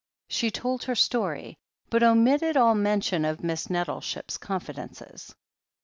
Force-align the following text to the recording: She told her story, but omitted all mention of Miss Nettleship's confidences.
She 0.29 0.49
told 0.49 0.85
her 0.85 0.95
story, 0.95 1.59
but 1.91 2.01
omitted 2.01 2.57
all 2.57 2.73
mention 2.73 3.23
of 3.23 3.43
Miss 3.43 3.69
Nettleship's 3.69 4.39
confidences. 4.39 5.35